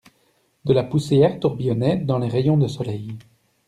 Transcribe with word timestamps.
De 0.65 0.73
la 0.73 0.83
poussière 0.83 1.39
tourbillonnait 1.39 1.97
dans 1.97 2.17
les 2.17 2.27
rayons 2.27 2.57
de 2.57 2.65
soleil. 2.67 3.19